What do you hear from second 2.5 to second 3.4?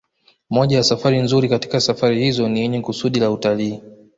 yenye kusudi la